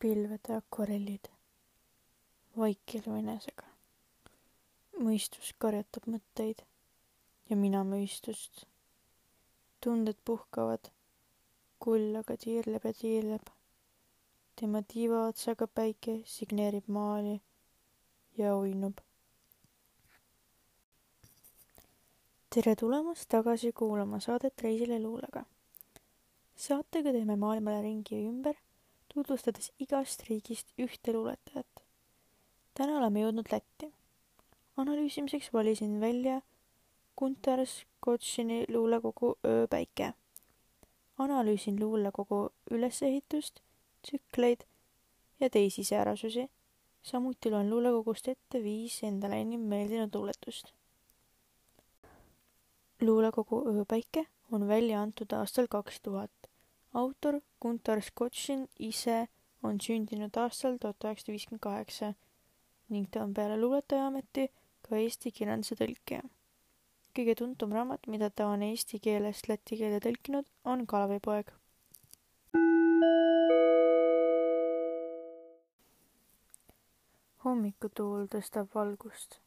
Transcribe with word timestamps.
pilvede 0.00 0.54
akvarellid 0.56 1.28
vaikiva 2.56 3.18
enesega. 3.20 3.66
mõistus 4.96 5.50
karjatab 5.60 6.06
mõtteid 6.08 6.62
ja 7.50 7.56
mina 7.56 7.82
mõistust. 7.84 8.64
tunded 9.80 10.16
puhkavad, 10.24 10.88
kull 11.78 12.16
aga 12.16 12.36
tiirleb 12.36 12.84
ja 12.84 12.92
tiirleb. 13.00 13.50
tema 14.56 14.82
tiivaotsaga 14.94 15.66
päike 15.66 16.22
signeerib 16.24 16.88
maali 16.88 17.40
ja 18.38 18.56
uinub. 18.56 19.04
tere 22.50 22.76
tulemast 22.76 23.28
tagasi 23.28 23.72
kuulama 23.72 24.20
saadet 24.20 24.62
Reisile 24.62 25.02
luulega. 25.02 25.44
saatega 26.56 27.12
teeme 27.12 27.36
maailmale 27.36 27.82
ringi 27.82 28.24
ümber 28.32 28.56
tutvustades 29.14 29.72
igast 29.82 30.22
riigist 30.28 30.68
ühte 30.78 31.12
luuletajat. 31.12 31.82
täna 32.74 32.98
oleme 32.98 33.24
jõudnud 33.24 33.48
Lätti. 33.52 33.92
analüüsimiseks 34.76 35.52
valisin 35.52 36.00
välja 36.00 36.40
Gunter 37.18 37.66
Skotšini 37.66 38.64
luulekogu 38.68 39.34
Ööpäike. 39.44 40.12
analüüsin 41.18 41.80
luulekogu 41.80 42.50
ülesehitust, 42.70 43.60
tsükleid 44.02 44.60
ja 45.40 45.50
teisi 45.50 45.84
säärasusi. 45.84 46.48
samuti 47.02 47.50
loen 47.50 47.70
luulekogust 47.70 48.28
ette 48.28 48.62
viis 48.62 49.02
endale 49.02 49.40
enim 49.40 49.60
meeldinud 49.60 50.14
luuletust. 50.14 50.72
luulekogu 53.00 53.64
Ööpäike 53.74 54.26
on 54.52 54.68
välja 54.68 55.02
antud 55.02 55.32
aastal 55.32 55.66
kaks 55.66 56.00
tuhat 56.00 56.49
autor 56.94 57.40
Gunter 57.60 58.00
Skotšin 58.00 58.66
ise 58.78 59.28
on 59.62 59.78
sündinud 59.80 60.36
aastal 60.42 60.78
tuhat 60.82 61.04
üheksasada 61.04 61.34
viiskümmend 61.36 61.62
kaheksa 61.62 62.14
ning 62.90 63.06
ta 63.10 63.22
on 63.22 63.34
peale 63.34 63.58
luuletajaameti 63.60 64.46
ka 64.88 64.98
eesti 64.98 65.30
kirjanduse 65.30 65.76
tõlkija. 65.78 66.22
kõige 67.14 67.34
tuntum 67.38 67.72
raamat, 67.72 68.06
mida 68.06 68.30
ta 68.30 68.46
on 68.46 68.62
eesti 68.62 68.98
keelest 68.98 69.48
läti 69.48 69.76
keelde 69.78 70.00
tõlkinud, 70.06 70.46
on 70.64 70.86
Kalevipoeg. 70.86 71.52
hommikutuul 77.44 78.26
tõstab 78.32 78.74
valgust 78.74 79.38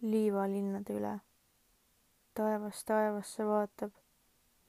liivalinnade 0.00 0.96
üle. 1.00 1.12
taevas 2.34 2.84
taevasse 2.84 3.46
vaatab 3.46 3.92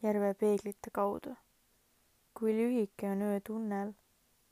järve 0.03 0.33
peeglite 0.33 0.91
kaudu 0.91 1.37
kui 2.33 2.53
lühike 2.53 3.09
on 3.11 3.21
öötunnel, 3.21 3.93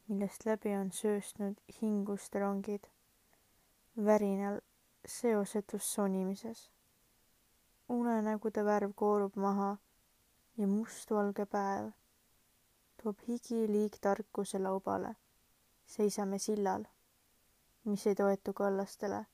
millest 0.08 0.46
läbi 0.46 0.76
on 0.78 0.92
sööstnud 0.92 1.62
hinguste 1.82 2.40
rongid, 2.40 2.88
värinal 4.06 4.60
seosetus 5.06 5.94
sonimises. 5.94 6.70
unenägude 7.90 8.66
värv 8.66 8.92
koorub 8.96 9.36
maha 9.36 9.78
ja 10.58 10.68
mustvalge 10.68 11.46
päev 11.46 11.92
toob 13.04 13.20
higi 13.28 13.68
liigtarkuse 13.68 14.60
laubale. 14.60 15.16
seisame 15.86 16.40
sillal, 16.40 16.84
mis 17.84 18.08
ei 18.08 18.16
toetu 18.16 18.54
kallastele, 18.54 19.26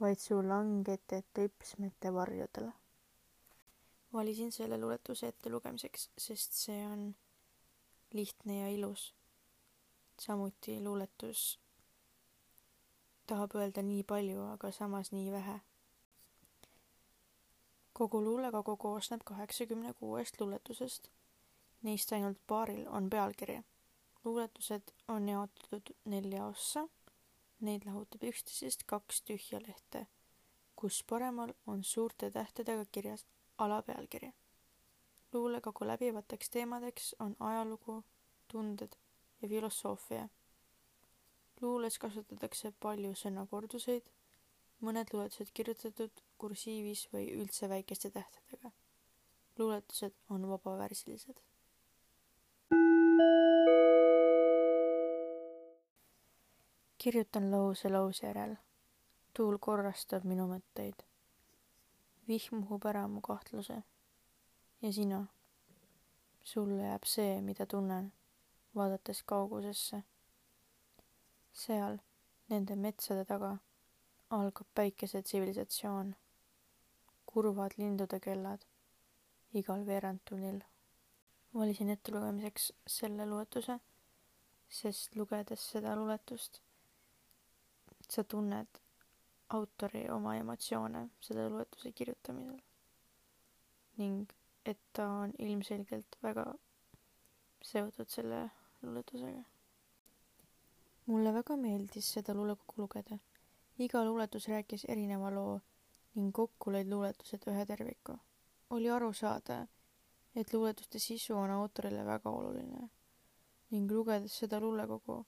vaid 0.00 0.18
su 0.18 0.40
langete 0.48 1.22
tripsmete 1.32 2.14
varjudele. 2.14 2.72
valisin 4.12 4.52
selle 4.52 4.80
luuletuse 4.80 5.28
ettelugemiseks, 5.28 6.10
sest 6.18 6.52
see 6.52 6.86
on 6.86 7.14
lihtne 8.14 8.60
ja 8.60 8.68
ilus. 8.68 9.14
samuti 10.20 10.80
luuletus 10.84 11.60
tahab 13.26 13.54
öelda 13.54 13.82
nii 13.82 14.02
palju, 14.02 14.42
aga 14.52 14.70
samas 14.72 15.12
nii 15.12 15.32
vähe. 15.32 15.60
kogu 17.92 18.20
luulekogu 18.24 18.76
koosneb 18.76 19.20
kaheksakümne 19.24 19.94
kuuest 19.94 20.40
luuletusest. 20.40 21.08
Neist 21.82 22.12
ainult 22.12 22.38
paaril 22.46 22.86
on 22.88 23.10
pealkiri. 23.10 23.62
luuletused 24.24 24.94
on 25.08 25.28
jaotatud 25.28 25.94
nelja 26.04 26.46
ossa. 26.46 26.88
Neid 27.60 27.82
lahutab 27.86 28.22
üksteisest 28.22 28.82
kaks 28.86 29.22
tühja 29.22 29.60
lehte, 29.66 30.06
kus 30.76 31.04
paremal 31.08 31.52
on 31.66 31.84
suurte 31.84 32.30
tähtedega 32.30 32.84
kirjas 32.92 33.26
alapealkiri 33.58 34.32
luulekogu 35.34 35.86
läbivateks 35.86 36.50
teemadeks 36.50 37.14
on 37.18 37.36
ajalugu, 37.40 38.04
tunded 38.48 38.92
ja 39.42 39.48
filosoofia. 39.48 40.28
luules 41.60 41.98
kasutatakse 41.98 42.72
palju 42.80 43.14
sõnakorduseid, 43.18 44.06
mõned 44.80 45.10
luuletused 45.12 45.50
kirjutatud 45.54 46.20
kursiivis 46.38 47.08
või 47.12 47.26
üldse 47.34 47.68
väikeste 47.68 48.10
tähtedega. 48.10 48.70
luuletused 49.58 50.14
on 50.30 50.48
vabavärsilised. 50.48 51.40
kirjutan 56.98 57.50
lause 57.50 57.88
lause 57.88 58.26
järel. 58.26 58.56
tuul 59.36 59.58
korrastab 59.58 60.24
minu 60.24 60.46
mõtteid. 60.46 61.02
vihm 62.28 62.62
uhub 62.62 62.86
ära 62.86 63.08
mu 63.08 63.20
kahtluse 63.20 63.82
ja 64.84 64.92
sina. 64.92 65.26
sulle 66.44 66.82
jääb 66.82 67.04
see, 67.08 67.40
mida 67.40 67.66
tunnen, 67.66 68.12
vaadates 68.76 69.22
kaugusesse. 69.22 70.02
seal, 71.52 71.96
nende 72.48 72.76
metsade 72.76 73.24
taga, 73.24 73.56
algab 74.30 74.68
päikese 74.74 75.22
tsivilisatsioon. 75.22 76.14
kurvad 77.26 77.78
lindude 77.78 78.20
kellad 78.20 78.66
igal 79.54 79.86
veerandtunnil. 79.86 80.60
valisin 81.54 81.90
ettelugemiseks 81.90 82.72
selle 82.86 83.26
luuletuse, 83.26 83.80
sest 84.68 85.16
lugedes 85.16 85.70
seda 85.70 85.96
luuletust, 85.96 86.60
sa 88.10 88.24
tunned 88.24 88.80
autori 89.48 90.10
oma 90.10 90.36
emotsioone 90.36 91.08
selle 91.20 91.48
luuletuse 91.48 91.92
kirjutamisel 91.92 92.60
ning 93.96 94.28
et 94.64 94.78
ta 94.92 95.08
on 95.08 95.32
ilmselgelt 95.38 96.16
väga 96.22 96.44
seotud 97.62 98.08
selle 98.08 98.50
luuletusega. 98.82 99.42
mulle 101.06 101.32
väga 101.34 101.56
meeldis 101.56 102.12
seda 102.12 102.34
luulekogu 102.34 102.82
lugeda. 102.82 103.18
iga 103.78 104.04
luuletus 104.04 104.48
rääkis 104.48 104.84
erineva 104.88 105.30
loo 105.34 105.60
ning 106.14 106.32
kokku 106.32 106.72
lõid 106.72 106.88
luuletused 106.92 107.48
ühe 107.52 107.66
terviku. 107.66 108.16
oli 108.70 108.90
aru 108.90 109.12
saada, 109.12 109.66
et 110.36 110.52
luuletuste 110.52 110.98
sisu 110.98 111.36
on 111.36 111.50
autorile 111.50 112.06
väga 112.06 112.30
oluline 112.30 112.88
ning 113.70 113.90
lugedes 113.90 114.38
seda 114.38 114.60
luulekogu 114.60 115.18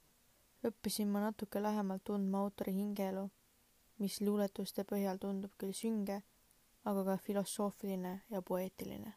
õppisin 0.69 1.09
ma 1.09 1.21
natuke 1.21 1.63
lähemalt 1.63 2.05
tundma 2.05 2.41
autori 2.45 2.73
hingeelu, 2.73 3.29
mis 3.99 4.21
luuletuste 4.21 4.85
põhjal 4.85 5.21
tundub 5.23 5.53
küll 5.59 5.77
sünge, 5.83 6.23
aga 6.85 7.05
ka 7.05 7.17
filosoofiline 7.29 8.17
ja 8.31 8.43
poeetiline 8.43 9.15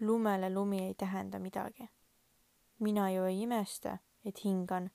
lumele 0.00 0.50
lumi 0.50 0.82
ei 0.86 0.94
tähenda 0.94 1.38
midagi. 1.38 1.90
mina 2.78 3.10
ju 3.10 3.24
ei 3.24 3.42
imesta, 3.42 3.98
et 4.24 4.44
hingan. 4.44 4.90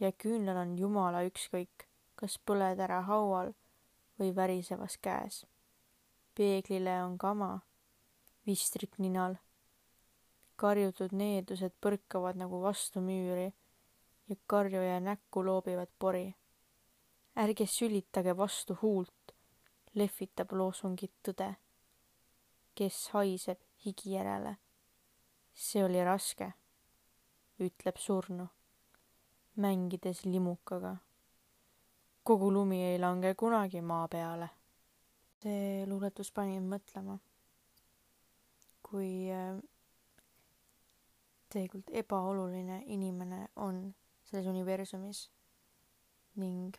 ja 0.00 0.12
küünlal 0.12 0.56
on 0.56 0.78
jumala 0.78 1.22
ükskõik, 1.24 1.86
kas 2.14 2.38
põled 2.38 2.80
ära 2.80 3.00
haual 3.02 3.54
või 4.18 4.34
värisevas 4.34 4.98
käes. 4.98 5.46
peeglile 6.34 7.02
on 7.04 7.18
kama, 7.18 7.60
vistrik 8.46 8.98
ninal. 8.98 9.36
karjutud 10.56 11.12
needused 11.12 11.72
põrkavad 11.80 12.36
nagu 12.36 12.62
vastu 12.62 13.00
müüri 13.00 13.52
ja 14.28 14.36
karjuja 14.46 15.00
näkku 15.00 15.44
loobivad 15.44 15.88
pori. 15.98 16.34
ärge 17.36 17.66
sülitage 17.66 18.36
vastu 18.36 18.78
huult, 18.82 19.34
lehvitab 19.94 20.52
loosungit 20.52 21.12
tõde. 21.22 21.54
kes 22.74 23.08
haiseb 23.08 23.58
higi 23.84 24.14
järele. 24.14 24.56
see 25.54 25.84
oli 25.84 26.04
raske, 26.04 26.48
ütleb 27.60 27.98
surnu, 27.98 28.46
mängides 29.56 30.24
limukaga. 30.24 30.96
kogu 32.22 32.52
lumi 32.52 32.82
ei 32.84 32.98
lange 32.98 33.34
kunagi 33.34 33.80
maa 33.80 34.08
peale. 34.08 34.48
see 35.42 35.86
luuletus 35.86 36.32
pani 36.32 36.58
mind 36.58 36.72
mõtlema, 36.72 37.18
kui 38.82 39.30
äh, 39.30 39.60
tegelikult 41.48 41.90
ebaoluline 41.92 42.82
inimene 42.86 43.48
on 43.56 43.94
selles 44.24 44.46
universumis 44.46 45.28
ning 46.36 46.74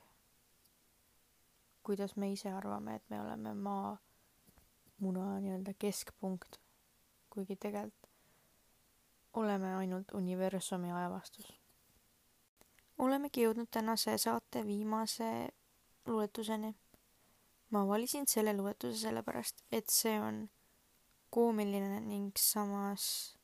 kuidas 1.85 2.15
me 2.17 2.31
ise 2.31 2.49
arvame, 2.51 2.95
et 2.95 3.09
me 3.09 3.21
oleme 3.21 3.53
maa 3.53 3.97
muna 4.99 5.39
nii-öelda 5.39 5.73
keskpunkt 5.79 6.64
kuigi 7.35 7.55
tegelikult 7.55 8.09
oleme 9.35 9.75
ainult 9.75 10.11
universumi 10.13 10.91
ajavastus. 10.91 11.47
olemegi 12.97 13.43
jõudnud 13.43 13.67
tänase 13.71 14.17
saate 14.17 14.65
viimase 14.65 15.49
luuletuseni. 16.07 16.75
ma 17.69 17.87
valisin 17.87 18.27
selle 18.27 18.53
luuletuse 18.57 18.97
sellepärast, 18.97 19.63
et 19.71 19.89
see 19.89 20.19
on 20.21 20.49
koomiline 21.29 21.99
ning 21.99 22.31
samas 22.37 23.37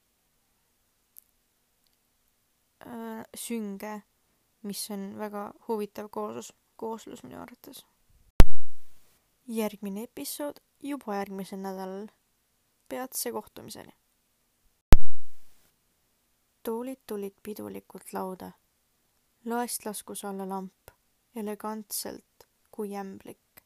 äh, 2.85 3.25
sünge, 3.35 4.01
mis 4.63 4.85
on 4.91 5.17
väga 5.17 5.51
huvitav 5.67 6.09
kooslus, 6.09 6.53
kooslus 6.75 7.23
minu 7.23 7.41
arvates. 7.41 7.85
järgmine 9.47 10.03
episood 10.03 10.61
juba 10.79 11.15
järgmisel 11.15 11.59
nädalal. 11.59 12.07
Peatse 12.91 13.31
kohtumiseni. 13.31 13.93
toolid 16.63 16.99
tulid 17.07 17.35
pidulikult 17.43 18.13
lauda. 18.13 18.51
laest 19.45 19.85
laskus 19.85 20.25
alla 20.25 20.49
lamp, 20.49 20.91
elegantselt 21.35 22.47
kui 22.71 22.95
ämblik. 22.95 23.63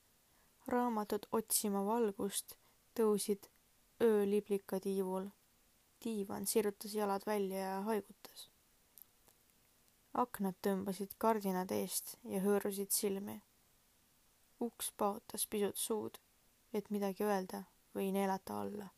raamatud 0.68 1.25
otsima 1.31 1.86
valgust 1.86 2.54
tõusid 3.00 3.50
ööliblika 4.01 4.80
tiivul. 4.80 5.25
diivan 6.04 6.45
sirutas 6.48 6.94
jalad 6.94 7.25
välja 7.25 7.60
ja 7.60 7.81
haigutas. 7.81 8.50
aknad 10.13 10.56
tõmbasid 10.68 11.16
kardinad 11.18 11.72
eest 11.72 12.18
ja 12.24 12.42
hõõrusid 12.42 12.92
silmi. 12.92 13.42
uks 14.62 14.92
paotas 14.98 15.48
pisut 15.48 15.77
suud, 15.77 16.22
et 16.74 16.89
midagi 16.89 17.24
öelda 17.24 17.63
või 17.95 18.12
neelata 18.12 18.62
alla. 18.62 18.89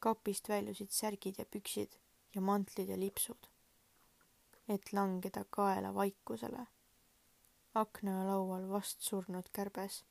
Kapist 0.00 0.48
väljusid 0.48 0.90
särgid 0.90 1.38
ja 1.38 1.44
püksid 1.44 1.98
ja 2.34 2.40
mantlid 2.40 2.88
ja 2.88 2.98
lipsud, 2.98 3.48
et 4.68 4.92
langeda 4.92 5.44
kaela 5.50 5.94
vaikusele. 5.94 6.66
aknalaual 7.74 8.68
vastsurnud 8.68 9.48
kärbes 9.52 10.04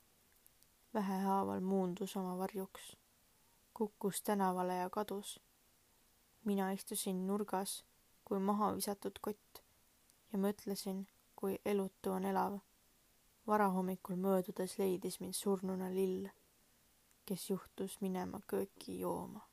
vähehaaval 0.94 1.60
muundus 1.60 2.16
oma 2.16 2.38
varjuks 2.38 2.96
kukkus 3.78 4.22
tänavale 4.22 4.74
ja 4.74 4.90
kadus. 4.90 5.40
mina 6.44 6.72
istusin 6.72 7.26
nurgas 7.26 7.84
kui 8.24 8.38
maha 8.38 8.74
visatud 8.76 9.18
kott 9.20 9.60
ja 10.32 10.38
mõtlesin, 10.38 11.04
kui 11.36 11.58
elutu 11.64 12.10
on 12.10 12.24
elav. 12.24 12.58
varahommikul 13.46 14.16
möödudes 14.16 14.78
leidis 14.78 15.20
mind 15.20 15.32
surnuna 15.32 15.90
lill, 15.94 16.28
kes 17.24 17.50
juhtus 17.50 18.00
minema 18.00 18.40
kööki 18.46 18.98
jooma. 19.00 19.47